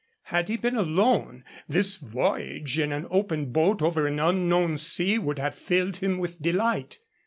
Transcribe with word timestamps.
Had 0.23 0.49
he 0.49 0.57
been 0.57 0.75
alone, 0.75 1.43
this 1.69 1.97
voyage 1.97 2.79
in 2.79 2.91
an 2.91 3.05
open 3.11 3.51
boat 3.51 3.83
over 3.83 4.07
an 4.07 4.19
unknown 4.19 4.79
sea 4.79 5.19
would 5.19 5.37
have 5.37 5.53
filled 5.53 5.97
him 5.97 6.17
with 6.17 6.41
delight. 6.41 6.97